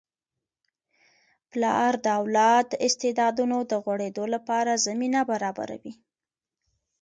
[1.51, 5.93] پلار د اولاد د استعدادونو د غوړیدو لپاره زمینه برابروي.